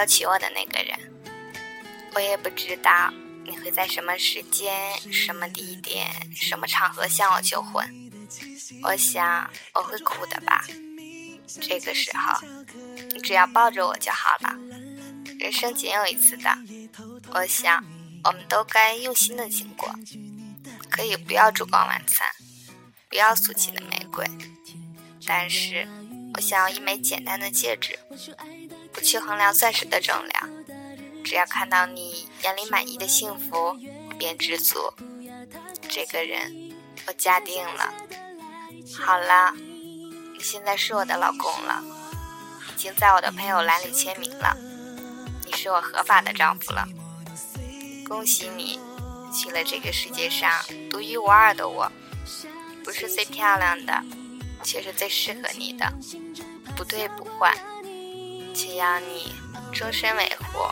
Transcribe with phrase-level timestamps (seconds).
[0.00, 0.98] 要娶我的那个人。
[2.14, 3.12] 我也不知道
[3.44, 7.86] 你会在什么时间、什么地点、什么场合向我求婚。
[8.82, 10.64] 我想我会哭的吧。
[11.60, 12.40] 这个时候，
[13.12, 14.56] 你只要抱着我就好了。
[15.38, 16.50] 人生仅有一次的，
[17.34, 17.84] 我想
[18.24, 19.94] 我们都该用心的经过。
[20.88, 22.26] 可以不要烛光晚餐，
[23.08, 24.26] 不要俗气的玫瑰，
[25.26, 25.86] 但是
[26.34, 27.98] 我想要一枚简单的戒指。
[28.92, 30.50] 不去衡量钻石的重量，
[31.24, 33.76] 只要看到你眼里满意的幸福，
[34.18, 34.92] 便知足。
[35.88, 36.72] 这个人，
[37.06, 37.92] 我嫁定了。
[38.98, 39.54] 好了，
[40.34, 41.82] 你现在是我的老公了，
[42.68, 44.56] 已经在我的朋友栏里签名了。
[45.46, 46.86] 你是我合法的丈夫了，
[48.06, 48.78] 恭喜你，
[49.32, 50.50] 娶了这个世界上
[50.90, 51.90] 独一无二的我。
[52.82, 54.02] 不是最漂亮的，
[54.62, 55.92] 却是最适合你的，
[56.76, 57.54] 不退不换。
[58.54, 59.32] 且要你
[59.72, 60.66] 终身维护。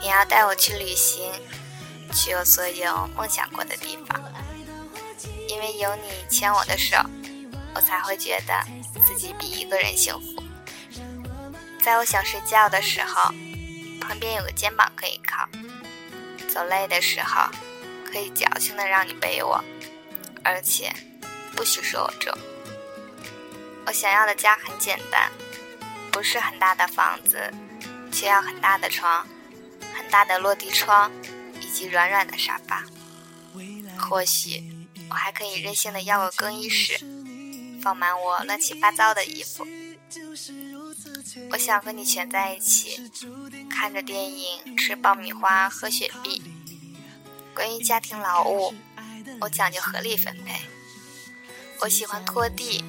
[0.00, 1.32] 你要带我去旅行，
[2.12, 4.20] 去我所有梦想过的地方，
[5.48, 6.96] 因为有你牵我的手。
[7.74, 8.64] 我才会觉得
[9.06, 10.42] 自己比一个人幸福。
[11.82, 13.32] 在我想睡觉的时候，
[14.00, 15.46] 旁边有个肩膀可以靠；
[16.48, 17.48] 走累的时候，
[18.10, 19.62] 可以矫情的让你背我，
[20.42, 20.92] 而且
[21.54, 22.32] 不许说我重。
[23.86, 25.30] 我想要的家很简单，
[26.10, 27.52] 不是很大的房子，
[28.10, 29.26] 却要很大的床、
[29.94, 31.12] 很大的落地窗
[31.60, 32.82] 以及软软的沙发。
[33.98, 34.62] 或许
[35.10, 36.98] 我还可以任性的要个更衣室。
[37.84, 39.66] 放满我乱七八糟的衣服，
[41.50, 42.98] 我想和你蜷在一起，
[43.68, 46.42] 看着电影，吃爆米花，喝雪碧。
[47.54, 48.74] 关于家庭劳务，
[49.38, 50.54] 我讲究合理分配。
[51.80, 52.82] 我喜欢拖地，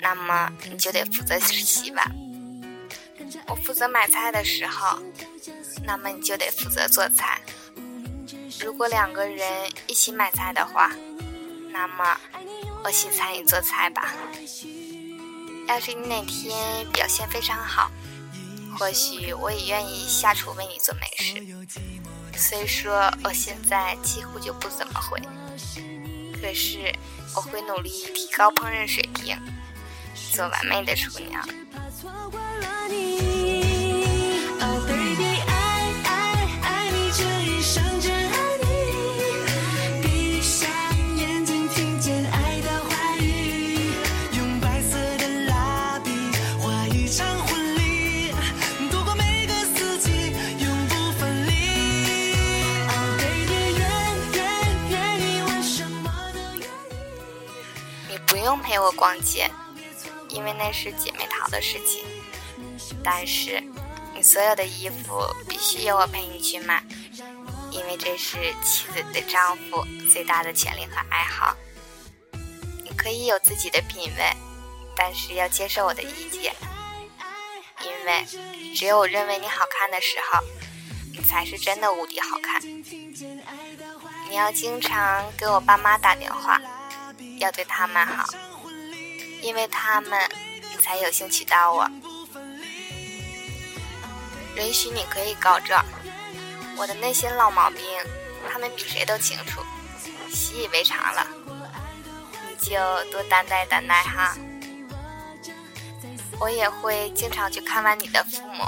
[0.00, 2.14] 那么你就得负责洗碗。
[3.46, 4.98] 我负责买菜的时候，
[5.82, 7.40] 那么你就得负责做菜。
[8.60, 10.92] 如果两个人一起买菜的话，
[11.70, 12.20] 那么。
[12.86, 14.14] 我洗菜，你做菜吧。
[15.66, 17.90] 要是你哪天表现非常好，
[18.78, 21.66] 或许我也愿意下厨为你做美食。
[22.36, 25.20] 虽说我现在几乎就不怎么会，
[26.40, 26.94] 可是
[27.34, 29.36] 我会努力提高烹饪水平，
[30.32, 31.44] 做完美的厨娘。
[32.00, 33.65] 不用
[58.66, 59.48] 陪我逛街，
[60.28, 62.04] 因为那是姐妹淘的事情。
[63.04, 63.62] 但是，
[64.12, 66.82] 你所有的衣服必须由我陪你去买，
[67.70, 71.56] 因为这是妻子对丈夫最大的权利和爱好。
[72.82, 74.36] 你可以有自己的品味，
[74.96, 76.52] 但是要接受我的意见，
[77.84, 78.26] 因为
[78.74, 80.40] 只有我认为你好看的时候，
[81.12, 82.60] 你才是真的无敌好看。
[84.28, 86.60] 你要经常给我爸妈打电话。
[87.38, 88.24] 要对他们好，
[89.46, 90.28] 因为他们，
[90.72, 91.88] 你才有幸娶到我。
[94.56, 95.84] 允许你可以告状，
[96.76, 97.80] 我的那些老毛病，
[98.52, 99.60] 他们比谁都清楚，
[100.34, 101.24] 习以为常了。
[102.48, 102.74] 你就
[103.12, 104.36] 多担待担待哈。
[106.40, 108.64] 我也会经常去看望你的父母，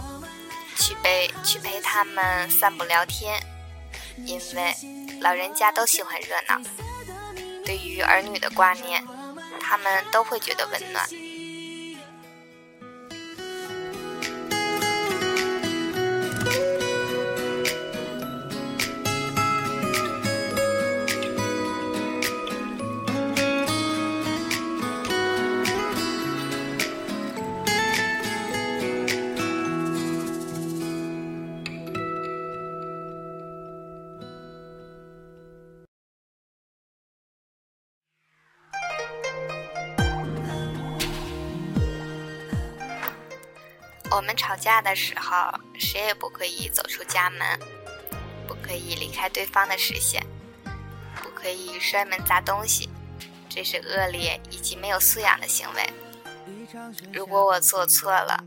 [0.76, 3.42] 去陪去陪他们散步聊天，
[4.25, 4.76] 因为
[5.20, 6.60] 老人家都喜欢热闹。
[7.64, 9.04] 对于儿女的挂念，
[9.68, 11.06] 他们都会觉得温暖。
[44.10, 47.58] 我们吵架的时候，谁也不可以走出家门，
[48.46, 50.25] 不可以离开对方的视线，
[51.22, 52.88] 不可以摔门砸东西，
[53.49, 55.87] 这是恶劣以及没有素养的行为。
[57.12, 58.43] 如果我做错了，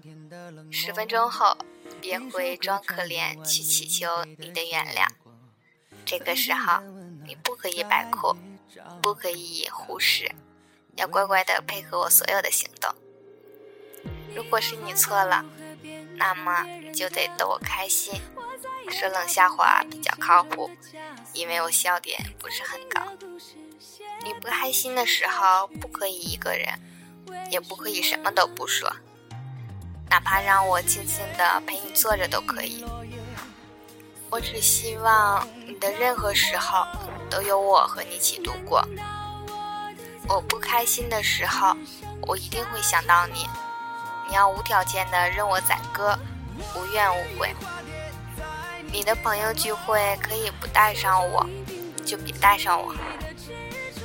[0.72, 1.56] 十分钟后
[2.02, 4.08] 便会装可怜去祈求
[4.38, 5.08] 你的原谅。
[6.04, 6.82] 这个时候，
[7.26, 8.36] 你不可以摆酷，
[9.02, 10.32] 不可以忽视，
[10.96, 12.94] 要乖乖的配合我所有的行动。
[14.36, 15.44] 如果是你错了，
[16.16, 18.22] 那么你就得逗我开心。
[18.90, 20.70] 说冷笑话比较靠谱，
[21.34, 23.02] 因为我笑点不是很高。
[24.24, 26.68] 你不开心的时候，不可以一个人，
[27.50, 28.92] 也不可以什么都不说，
[30.10, 32.86] 哪怕让我静静的陪你坐着都可以。
[34.30, 36.86] 我只希望你的任何时候
[37.30, 38.86] 都有我和你一起度过。
[40.28, 41.76] 我不开心的时候，
[42.28, 43.48] 我一定会想到你。
[44.32, 46.18] 你要无条件的任我宰割，
[46.74, 47.54] 无怨无悔。
[48.90, 51.46] 你的朋友聚会可以不带上我，
[52.06, 52.96] 就别带上我。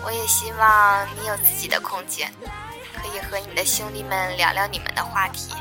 [0.04, 2.28] 我也希望你有自己的空间，
[2.92, 5.54] 可以和你的兄弟们聊聊你们的话题，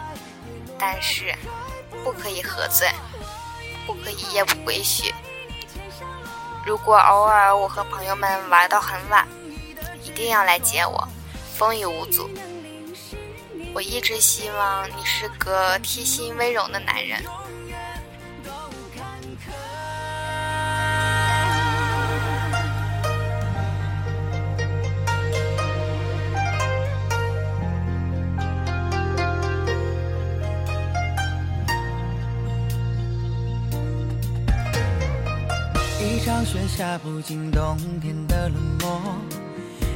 [0.79, 1.35] 但是
[2.03, 2.89] 不可以喝醉。
[3.85, 5.03] 不可以夜不归宿。
[6.65, 9.27] 如果偶尔我和朋友们玩到很晚，
[10.01, 11.07] 一定要来接我，
[11.55, 12.27] 风雨无阻。
[13.75, 17.21] 我一直希望你是个贴心温柔的男人。
[35.99, 39.17] 一场雪下不尽冬天的冷漠，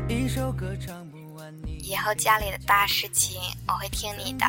[0.09, 1.18] 一首歌唱不
[1.89, 4.45] 以后家里的大事情我会听你的，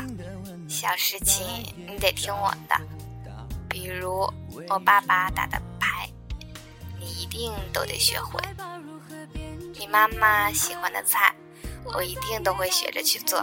[0.68, 1.42] 小事情
[1.88, 2.78] 你得听我的。
[3.66, 4.30] 比如
[4.68, 6.06] 我爸爸打的牌，
[6.98, 8.38] 你一定都得学会。
[9.72, 11.34] 你妈妈喜欢的菜，
[11.94, 13.42] 我一定都会学着去做。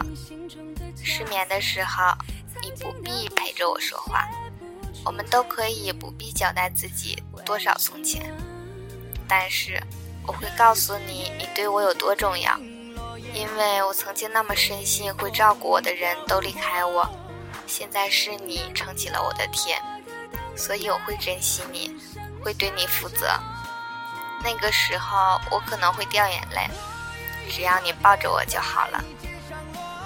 [1.02, 2.14] 失眠的时候，
[2.62, 4.28] 你不必陪着我说话，
[5.04, 8.32] 我们都可以不必交代自己多少从前。
[9.26, 9.82] 但是，
[10.24, 12.56] 我会告诉你，你对我有多重要，
[13.38, 17.08] 因为我曾经那么深信会照顾我的人都离开我，
[17.68, 19.80] 现在是你撑起了我的天，
[20.56, 21.94] 所以我会珍惜你，
[22.42, 23.28] 会对你负责。
[24.42, 26.68] 那个时候我可能会掉眼泪，
[27.48, 29.04] 只要你抱着我就好了，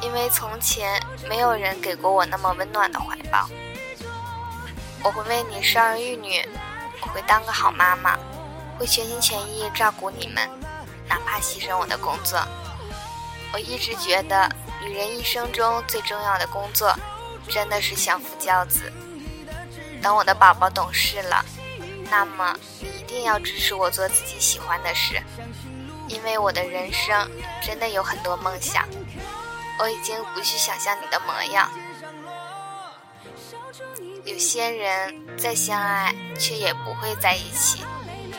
[0.02, 3.48] 因为从前没有人给过我那么温暖的怀抱。
[5.02, 6.46] 我会为你生儿育女，
[7.00, 8.14] 我会当个好妈妈。
[8.78, 10.48] 会全心全意照顾你们，
[11.08, 12.38] 哪怕牺牲我的工作。
[13.52, 14.48] 我一直觉得，
[14.82, 16.94] 女人一生中最重要的工作，
[17.48, 18.92] 真的是相夫教子。
[20.02, 21.44] 等我的宝宝懂事了，
[22.10, 25.22] 那么你一定要支持我做自己喜欢的事，
[26.08, 27.30] 因为我的人生
[27.62, 28.88] 真的有很多梦想。
[29.78, 31.70] 我已经不去想象你的模样。
[34.24, 37.84] 有些人再相爱，却也不会在一起。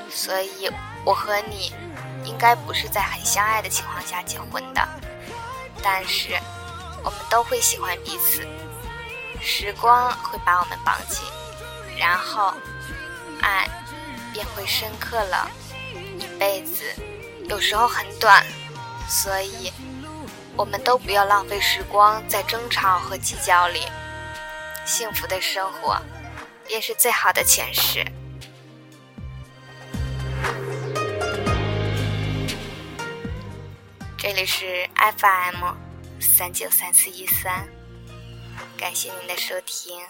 [0.10, 0.70] 所以，
[1.04, 1.74] 我和你
[2.24, 4.88] 应该不是在很相爱的情况下结婚的，
[5.84, 6.40] 但是
[7.04, 8.48] 我们都会喜欢彼此，
[9.42, 11.22] 时光会把我们绑紧，
[12.00, 12.54] 然后
[13.42, 13.68] 爱
[14.32, 15.52] 便会深刻了。
[16.18, 16.96] 一辈子
[17.50, 18.44] 有时候很短，
[19.10, 19.72] 所以
[20.56, 23.86] 我们都不要浪费时光在争吵和计较里，
[24.86, 26.02] 幸福的生活
[26.66, 28.06] 便是最好的诠释。
[34.36, 35.76] 这里是 FM
[36.20, 37.68] 三九三四一三，
[38.76, 40.04] 感谢您的收听。